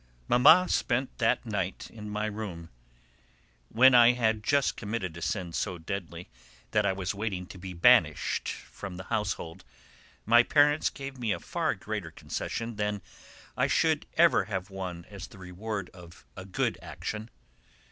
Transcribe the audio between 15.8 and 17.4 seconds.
of a good action.